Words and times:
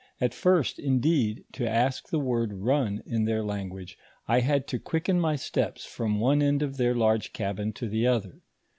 At 0.19 0.33
first, 0.33 0.79
indeed, 0.79 1.43
to 1.51 1.69
ask 1.69 2.09
the 2.09 2.17
word 2.17 2.53
run 2.53 3.03
in 3.05 3.25
their 3.25 3.43
language, 3.43 3.99
I 4.27 4.39
had 4.39 4.65
to 4.69 4.79
quicken 4.79 5.19
my 5.19 5.35
steps 5.35 5.85
from 5.85 6.19
one 6.19 6.41
end 6.41 6.63
of 6.63 6.77
their 6.77 6.95
large 6.95 7.33
cabin 7.33 7.71
to 7.73 7.87
the 7.87 8.07
other. 8.07 8.41